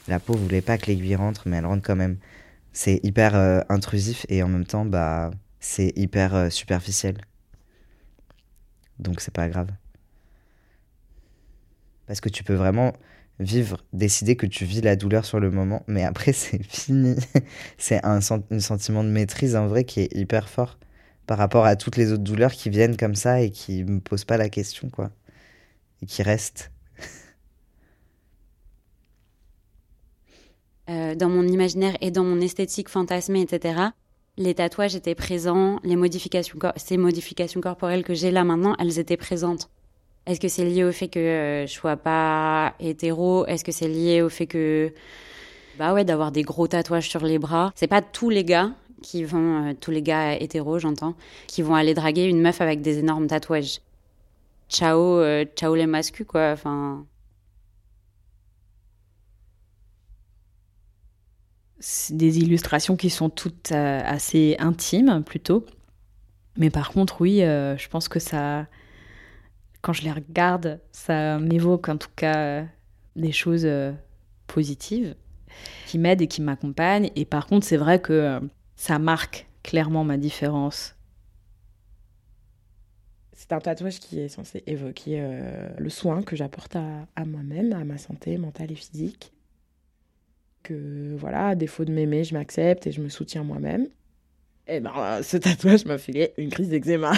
la 0.08 0.18
peau 0.18 0.34
voulait 0.34 0.60
pas 0.60 0.76
que 0.76 0.86
l'aiguille 0.86 1.16
rentre 1.16 1.44
mais 1.46 1.56
elle 1.56 1.66
rentre 1.66 1.82
quand 1.82 1.96
même. 1.96 2.18
C'est 2.74 3.00
hyper 3.02 3.34
euh, 3.34 3.60
intrusif 3.70 4.26
et 4.28 4.42
en 4.42 4.48
même 4.48 4.66
temps 4.66 4.84
bah 4.84 5.30
c'est 5.58 5.92
hyper 5.96 6.52
superficiel 6.52 7.16
donc 8.98 9.20
c'est 9.20 9.34
pas 9.34 9.48
grave. 9.48 9.68
Parce 12.06 12.20
que 12.20 12.28
tu 12.28 12.44
peux 12.44 12.54
vraiment 12.54 12.92
vivre 13.40 13.78
décider 13.92 14.36
que 14.36 14.46
tu 14.46 14.64
vis 14.64 14.82
la 14.82 14.94
douleur 14.94 15.24
sur 15.24 15.40
le 15.40 15.50
moment 15.50 15.82
mais 15.86 16.04
après 16.04 16.32
c'est 16.32 16.62
fini. 16.62 17.16
C'est 17.78 18.04
un, 18.04 18.20
un 18.50 18.60
sentiment 18.60 19.04
de 19.04 19.08
maîtrise 19.08 19.56
en 19.56 19.66
vrai 19.66 19.84
qui 19.84 20.00
est 20.00 20.14
hyper 20.14 20.48
fort 20.48 20.78
par 21.26 21.38
rapport 21.38 21.64
à 21.64 21.76
toutes 21.76 21.96
les 21.96 22.12
autres 22.12 22.22
douleurs 22.22 22.52
qui 22.52 22.70
viennent 22.70 22.96
comme 22.96 23.14
ça 23.14 23.40
et 23.40 23.50
qui 23.50 23.84
me 23.84 24.00
posent 24.00 24.24
pas 24.24 24.36
la 24.36 24.48
question 24.48 24.90
quoi. 24.90 25.10
Et 26.02 26.06
qui 26.06 26.22
restent. 26.22 26.72
Euh, 30.90 31.14
dans 31.14 31.28
mon 31.28 31.46
imaginaire 31.46 31.96
et 32.00 32.10
dans 32.10 32.24
mon 32.24 32.40
esthétique 32.40 32.88
fantasmée, 32.88 33.42
etc., 33.42 33.92
les 34.42 34.54
tatouages 34.54 34.94
étaient 34.94 35.14
présents, 35.14 35.78
les 35.84 35.96
modifications, 35.96 36.58
ces 36.76 36.96
modifications 36.96 37.60
corporelles 37.60 38.04
que 38.04 38.14
j'ai 38.14 38.30
là 38.30 38.44
maintenant, 38.44 38.74
elles 38.78 38.98
étaient 38.98 39.16
présentes. 39.16 39.70
Est-ce 40.26 40.40
que 40.40 40.48
c'est 40.48 40.64
lié 40.64 40.84
au 40.84 40.92
fait 40.92 41.08
que 41.08 41.18
euh, 41.18 41.66
je 41.66 41.72
sois 41.72 41.96
pas 41.96 42.74
hétéro? 42.78 43.44
Est-ce 43.46 43.64
que 43.64 43.72
c'est 43.72 43.88
lié 43.88 44.22
au 44.22 44.28
fait 44.28 44.46
que, 44.46 44.92
bah 45.78 45.92
ouais, 45.92 46.04
d'avoir 46.04 46.30
des 46.30 46.42
gros 46.42 46.68
tatouages 46.68 47.08
sur 47.08 47.24
les 47.24 47.38
bras? 47.38 47.72
C'est 47.74 47.88
pas 47.88 48.02
tous 48.02 48.30
les 48.30 48.44
gars 48.44 48.70
qui 49.02 49.24
vont, 49.24 49.70
euh, 49.70 49.72
tous 49.78 49.90
les 49.90 50.02
gars 50.02 50.34
hétéros, 50.34 50.78
j'entends, 50.78 51.14
qui 51.48 51.62
vont 51.62 51.74
aller 51.74 51.94
draguer 51.94 52.24
une 52.24 52.40
meuf 52.40 52.60
avec 52.60 52.82
des 52.82 52.98
énormes 52.98 53.26
tatouages. 53.26 53.80
Ciao, 54.68 55.00
euh, 55.18 55.44
ciao 55.56 55.74
les 55.74 55.86
mascus, 55.86 56.26
quoi. 56.26 56.52
Enfin, 56.52 57.04
des 62.10 62.38
illustrations 62.38 62.96
qui 62.96 63.10
sont 63.10 63.28
toutes 63.28 63.72
euh, 63.72 64.00
assez 64.04 64.56
intimes 64.58 65.22
plutôt. 65.24 65.66
Mais 66.56 66.70
par 66.70 66.90
contre, 66.90 67.20
oui, 67.20 67.42
euh, 67.42 67.76
je 67.76 67.88
pense 67.88 68.08
que 68.08 68.20
ça, 68.20 68.66
quand 69.80 69.92
je 69.92 70.02
les 70.02 70.12
regarde, 70.12 70.80
ça 70.92 71.38
m'évoque 71.38 71.88
en 71.88 71.96
tout 71.96 72.10
cas 72.14 72.36
euh, 72.36 72.64
des 73.16 73.32
choses 73.32 73.68
positives 74.46 75.14
qui 75.86 75.98
m'aident 75.98 76.22
et 76.22 76.28
qui 76.28 76.42
m'accompagnent. 76.42 77.10
Et 77.16 77.24
par 77.24 77.46
contre, 77.46 77.66
c'est 77.66 77.76
vrai 77.76 78.00
que 78.00 78.40
ça 78.76 78.98
marque 78.98 79.48
clairement 79.62 80.04
ma 80.04 80.16
différence. 80.16 80.94
C'est 83.32 83.52
un 83.52 83.60
tatouage 83.60 83.98
qui 83.98 84.20
est 84.20 84.28
censé 84.28 84.62
évoquer 84.66 85.28
le 85.76 85.90
soin 85.90 86.22
que 86.22 86.36
j'apporte 86.36 86.76
à 86.76 87.24
moi-même, 87.24 87.72
à 87.72 87.84
ma 87.84 87.98
santé 87.98 88.38
mentale 88.38 88.70
et 88.70 88.76
physique. 88.76 89.32
Que 90.62 91.14
voilà, 91.16 91.48
à 91.48 91.54
défaut 91.54 91.84
de 91.84 91.92
m'aimer, 91.92 92.24
je 92.24 92.34
m'accepte 92.34 92.86
et 92.86 92.92
je 92.92 93.00
me 93.00 93.08
soutiens 93.08 93.42
moi-même. 93.42 93.88
Et 94.68 94.80
ben, 94.80 94.92
euh, 94.96 95.22
ce 95.22 95.36
tatouage 95.36 95.84
m'a 95.86 95.98
fait 95.98 96.34
une 96.38 96.50
crise 96.50 96.68
d'eczéma. 96.68 97.12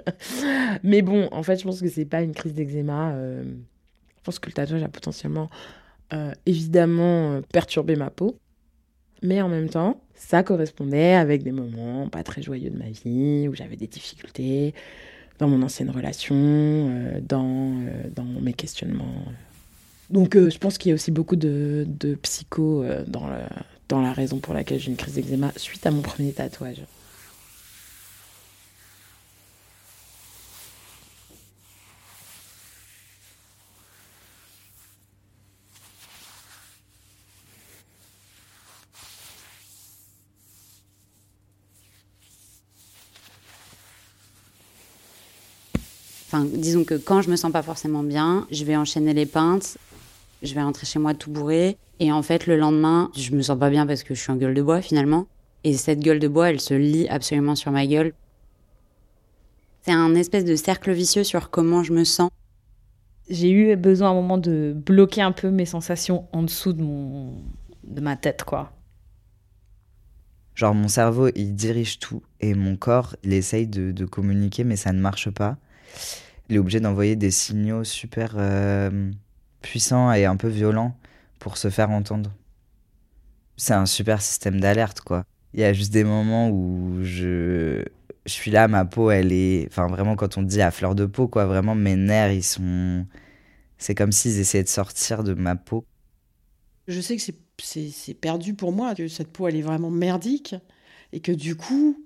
Mais 0.82 1.02
bon, 1.02 1.28
en 1.30 1.42
fait, 1.42 1.58
je 1.58 1.64
pense 1.64 1.80
que 1.80 1.88
c'est 1.88 2.06
pas 2.06 2.22
une 2.22 2.32
crise 2.32 2.54
d'eczéma. 2.54 3.12
euh, 3.12 3.44
je 3.44 4.22
pense 4.24 4.38
que 4.38 4.46
le 4.48 4.54
tatouage 4.54 4.82
a 4.82 4.88
potentiellement, 4.88 5.50
euh, 6.14 6.32
évidemment, 6.46 7.32
euh, 7.32 7.40
perturbé 7.52 7.96
ma 7.96 8.08
peau. 8.08 8.38
Mais 9.22 9.42
en 9.42 9.48
même 9.48 9.68
temps, 9.68 10.02
ça 10.14 10.42
correspondait 10.42 11.14
avec 11.14 11.42
des 11.42 11.52
moments 11.52 12.08
pas 12.08 12.22
très 12.22 12.42
joyeux 12.42 12.70
de 12.70 12.78
ma 12.78 12.88
vie, 12.90 13.46
où 13.48 13.54
j'avais 13.54 13.76
des 13.76 13.86
difficultés 13.86 14.74
dans 15.38 15.48
mon 15.48 15.62
ancienne 15.62 15.90
relation, 15.90 17.20
dans, 17.22 17.72
dans 18.14 18.24
mes 18.24 18.52
questionnements. 18.52 19.24
Donc 20.10 20.36
euh, 20.36 20.50
je 20.50 20.58
pense 20.58 20.78
qu'il 20.78 20.90
y 20.90 20.92
a 20.92 20.94
aussi 20.94 21.10
beaucoup 21.10 21.36
de, 21.36 21.84
de 21.88 22.14
psycho 22.16 22.82
euh, 22.82 23.04
dans, 23.06 23.28
dans 23.88 24.00
la 24.00 24.12
raison 24.12 24.38
pour 24.38 24.54
laquelle 24.54 24.78
j'ai 24.78 24.90
une 24.90 24.96
crise 24.96 25.14
d'eczéma 25.14 25.52
suite 25.56 25.86
à 25.86 25.90
mon 25.90 26.02
premier 26.02 26.32
tatouage. 26.32 26.82
Enfin, 46.26 46.46
disons 46.52 46.82
que 46.82 46.94
quand 46.94 47.22
je 47.22 47.30
me 47.30 47.36
sens 47.36 47.52
pas 47.52 47.62
forcément 47.62 48.02
bien, 48.02 48.46
je 48.50 48.64
vais 48.64 48.74
enchaîner 48.74 49.14
les 49.14 49.24
pintes, 49.24 49.78
je 50.44 50.54
vais 50.54 50.62
rentrer 50.62 50.86
chez 50.86 50.98
moi 50.98 51.14
tout 51.14 51.30
bourré, 51.30 51.78
et 52.00 52.12
en 52.12 52.22
fait, 52.22 52.46
le 52.46 52.56
lendemain, 52.56 53.10
je 53.16 53.34
me 53.34 53.42
sens 53.42 53.58
pas 53.58 53.70
bien 53.70 53.86
parce 53.86 54.02
que 54.02 54.14
je 54.14 54.20
suis 54.20 54.32
en 54.32 54.36
gueule 54.36 54.54
de 54.54 54.62
bois 54.62 54.82
finalement. 54.82 55.26
Et 55.62 55.74
cette 55.74 56.00
gueule 56.00 56.18
de 56.18 56.28
bois, 56.28 56.50
elle 56.50 56.60
se 56.60 56.74
lie 56.74 57.08
absolument 57.08 57.54
sur 57.54 57.70
ma 57.70 57.86
gueule. 57.86 58.12
C'est 59.82 59.92
un 59.92 60.14
espèce 60.14 60.44
de 60.44 60.56
cercle 60.56 60.92
vicieux 60.92 61.24
sur 61.24 61.50
comment 61.50 61.82
je 61.82 61.92
me 61.92 62.04
sens. 62.04 62.30
J'ai 63.30 63.50
eu 63.50 63.76
besoin 63.76 64.08
à 64.08 64.10
un 64.10 64.14
moment 64.14 64.38
de 64.38 64.74
bloquer 64.74 65.22
un 65.22 65.32
peu 65.32 65.50
mes 65.50 65.64
sensations 65.64 66.26
en 66.32 66.42
dessous 66.42 66.74
de, 66.74 66.82
mon... 66.82 67.32
de 67.84 68.00
ma 68.00 68.16
tête, 68.16 68.44
quoi. 68.44 68.72
Genre 70.54 70.74
mon 70.74 70.88
cerveau, 70.88 71.28
il 71.34 71.54
dirige 71.54 71.98
tout 71.98 72.22
et 72.40 72.54
mon 72.54 72.76
corps, 72.76 73.16
il 73.24 73.32
essaye 73.32 73.66
de, 73.66 73.90
de 73.92 74.04
communiquer, 74.04 74.62
mais 74.62 74.76
ça 74.76 74.92
ne 74.92 75.00
marche 75.00 75.30
pas. 75.30 75.56
Il 76.48 76.56
est 76.56 76.58
obligé 76.58 76.80
d'envoyer 76.80 77.16
des 77.16 77.30
signaux 77.30 77.84
super 77.84 78.34
euh, 78.36 79.10
puissants 79.64 80.12
et 80.12 80.24
un 80.26 80.36
peu 80.36 80.48
violents 80.48 80.96
pour 81.40 81.56
se 81.56 81.70
faire 81.70 81.90
entendre. 81.90 82.30
C'est 83.56 83.74
un 83.74 83.86
super 83.86 84.20
système 84.22 84.60
d'alerte, 84.60 85.00
quoi. 85.00 85.24
Il 85.52 85.60
y 85.60 85.64
a 85.64 85.72
juste 85.72 85.92
des 85.92 86.04
moments 86.04 86.50
où 86.50 86.98
je, 87.02 87.84
je 88.26 88.32
suis 88.32 88.50
là, 88.50 88.68
ma 88.68 88.84
peau, 88.84 89.10
elle 89.10 89.32
est. 89.32 89.66
Enfin, 89.68 89.86
vraiment, 89.86 90.16
quand 90.16 90.36
on 90.38 90.42
dit 90.42 90.60
à 90.62 90.70
fleur 90.70 90.94
de 90.94 91.06
peau, 91.06 91.28
quoi, 91.28 91.46
vraiment, 91.46 91.74
mes 91.74 91.96
nerfs, 91.96 92.32
ils 92.32 92.42
sont. 92.44 93.06
C'est 93.78 93.94
comme 93.94 94.12
s'ils 94.12 94.38
essayaient 94.38 94.64
de 94.64 94.68
sortir 94.68 95.24
de 95.24 95.34
ma 95.34 95.56
peau. 95.56 95.84
Je 96.88 97.00
sais 97.00 97.16
que 97.16 97.22
c'est 97.22 97.36
c'est 97.90 98.14
perdu 98.14 98.54
pour 98.54 98.72
moi, 98.72 98.94
que 98.94 99.06
cette 99.08 99.32
peau, 99.32 99.46
elle 99.48 99.56
est 99.56 99.62
vraiment 99.62 99.90
merdique, 99.90 100.56
et 101.12 101.20
que 101.20 101.30
du 101.32 101.56
coup, 101.56 101.96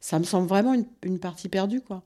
ça 0.00 0.18
me 0.18 0.24
semble 0.24 0.48
vraiment 0.48 0.74
une, 0.74 0.86
une 1.02 1.18
partie 1.20 1.48
perdue, 1.48 1.80
quoi. 1.80 2.04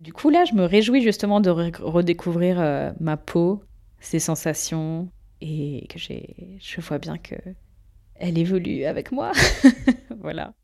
Du 0.00 0.12
coup, 0.12 0.30
là, 0.30 0.44
je 0.44 0.54
me 0.54 0.64
réjouis 0.64 1.02
justement 1.02 1.40
de 1.40 1.50
redécouvrir 1.50 2.58
euh, 2.58 2.92
ma 3.00 3.16
peau, 3.16 3.62
ses 4.00 4.18
sensations, 4.18 5.10
et 5.40 5.86
que 5.88 5.98
je 5.98 6.80
vois 6.80 6.98
bien 6.98 7.18
que 7.18 7.34
elle 8.14 8.38
évolue 8.38 8.84
avec 8.84 9.12
moi. 9.12 9.32
voilà. 10.20 10.54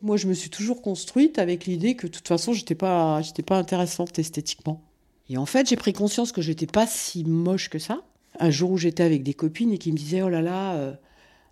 Moi, 0.00 0.16
je 0.16 0.26
me 0.28 0.34
suis 0.34 0.50
toujours 0.50 0.80
construite 0.80 1.38
avec 1.38 1.66
l'idée 1.66 1.94
que 1.94 2.06
de 2.06 2.12
toute 2.12 2.26
façon, 2.26 2.52
j'étais 2.52 2.74
pas, 2.74 3.20
pas 3.46 3.58
intéressante 3.58 4.18
esthétiquement. 4.18 4.82
Et 5.28 5.36
en 5.36 5.46
fait, 5.46 5.68
j'ai 5.68 5.76
pris 5.76 5.92
conscience 5.92 6.32
que 6.32 6.40
j'étais 6.40 6.66
pas 6.66 6.86
si 6.86 7.24
moche 7.24 7.68
que 7.68 7.78
ça 7.78 8.02
un 8.38 8.50
jour 8.50 8.70
où 8.70 8.76
j'étais 8.76 9.02
avec 9.02 9.22
des 9.22 9.34
copines 9.34 9.72
et 9.72 9.78
qui 9.78 9.92
me 9.92 9.96
disaient 9.96 10.22
Oh 10.22 10.28
là 10.28 10.40
là, 10.40 10.74
euh, 10.74 10.94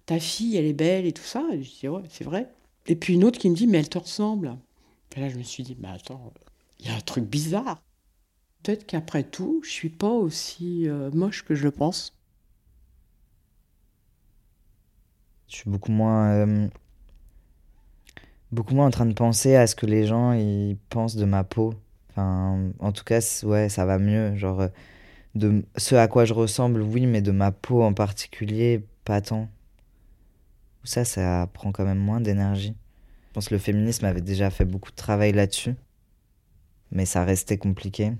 ta 0.07 0.19
fille, 0.19 0.57
elle 0.57 0.65
est 0.65 0.73
belle 0.73 1.07
et 1.07 1.13
tout 1.13 1.25
ça. 1.25 1.45
Et 1.53 1.63
je 1.63 1.71
disais 1.71 1.89
Ouais, 1.89 2.03
c'est 2.09 2.25
vrai. 2.25 2.49
Et 2.87 2.97
puis 2.97 3.15
une 3.15 3.25
autre 3.25 3.39
qui 3.39 3.51
me 3.51 3.57
dit 3.57 3.67
Mais 3.67 3.79
elle 3.79 3.89
te 3.89 3.99
ressemble. 3.99 4.57
Et 5.17 5.21
là, 5.21 5.29
je 5.29 5.37
me 5.37 5.43
suis 5.43 5.63
dit 5.65 5.77
Mais 5.81 5.89
attends, 5.89 6.33
il 6.79 6.87
y 6.87 6.91
a 6.91 6.95
un 6.95 7.01
truc 7.01 7.25
bizarre. 7.25 7.83
Peut-être 8.63 8.87
qu'après 8.87 9.23
tout, 9.23 9.61
je 9.65 9.71
suis 9.71 9.89
pas 9.89 10.11
aussi 10.11 10.89
euh, 10.89 11.11
moche 11.13 11.45
que 11.45 11.55
je 11.55 11.65
le 11.65 11.71
pense. 11.71 12.17
Je 15.49 15.57
suis 15.57 15.71
beaucoup 15.71 15.93
moins. 15.93 16.31
Euh, 16.31 16.69
beaucoup 18.53 18.75
moins 18.75 18.87
en 18.87 18.91
train 18.91 19.07
de 19.07 19.15
penser 19.15 19.55
à 19.57 19.67
ce 19.67 19.75
que 19.75 19.87
les 19.87 20.07
gens 20.07 20.33
ils 20.33 20.77
pensent 20.91 21.17
de 21.17 21.25
ma 21.25 21.45
peau. 21.45 21.75
Enfin, 22.11 22.71
en 22.79 22.93
tout 22.93 23.05
cas, 23.05 23.21
ouais, 23.45 23.69
ça 23.69 23.85
va 23.85 23.99
mieux. 23.99 24.37
Genre 24.37 24.69
de 25.35 25.65
ce 25.77 25.95
à 25.95 26.09
quoi 26.09 26.25
je 26.25 26.35
ressemble, 26.35 26.83
oui, 26.83 27.07
mais 27.07 27.23
de 27.23 27.31
ma 27.31 27.53
peau 27.53 27.83
en 27.83 27.95
particulier, 27.95 28.85
pas 29.05 29.21
tant. 29.21 29.49
Ça, 30.85 31.05
ça 31.05 31.49
prend 31.53 31.73
quand 31.73 31.85
même 31.85 31.99
moins 31.99 32.21
d'énergie. 32.21 32.75
Je 33.29 33.33
pense 33.35 33.49
que 33.49 33.55
le 33.55 33.61
féminisme 33.61 34.05
avait 34.07 34.21
déjà 34.21 34.51
fait 34.51 34.65
beaucoup 34.65 34.91
de 34.91 34.97
travail 34.97 35.33
là-dessus, 35.33 35.75
mais 36.91 37.07
ça 37.07 37.25
restait 37.25 37.59
compliqué. 37.59 38.13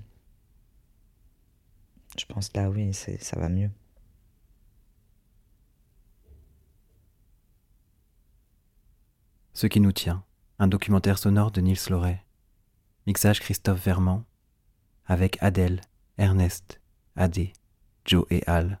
Je 2.17 2.25
pense 2.25 2.53
là, 2.55 2.69
oui, 2.69 2.93
ça 2.93 3.39
va 3.39 3.49
mieux. 3.49 3.69
Ce 9.53 9.67
qui 9.67 9.79
nous 9.79 9.91
tient, 9.91 10.23
un 10.57 10.67
documentaire 10.67 11.17
sonore 11.17 11.51
de 11.51 11.61
Nils 11.61 11.89
Loret. 11.89 12.23
Mixage 13.07 13.39
Christophe 13.39 13.83
Vermand, 13.83 14.23
avec 15.05 15.41
Adèle, 15.41 15.81
Ernest 16.17 16.79
Adé, 17.15 17.53
Joe 18.05 18.25
et 18.29 18.43
Al. 18.47 18.79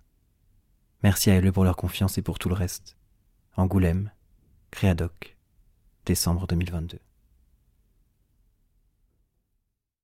Merci 1.03 1.31
à 1.31 1.41
eux 1.41 1.51
pour 1.51 1.63
leur 1.63 1.75
confiance 1.75 2.17
et 2.17 2.21
pour 2.21 2.39
tout 2.39 2.47
le 2.47 2.55
reste. 2.55 2.95
Angoulême, 3.57 4.11
Créadoc, 4.71 5.37
décembre 6.05 6.47
2022. 6.47 6.99